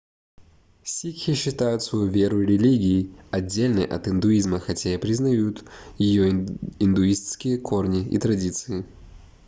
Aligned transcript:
сикхи 0.83 1.35
считают 1.35 1.83
свою 1.83 2.07
веру 2.07 2.41
религией 2.41 3.11
отдельной 3.29 3.85
от 3.85 4.07
индуизма 4.07 4.59
хотя 4.59 4.95
и 4.95 4.97
признают 4.97 5.63
её 5.99 6.27
индуистские 6.27 7.59
корни 7.59 8.01
и 8.09 8.17
традиции 8.17 8.83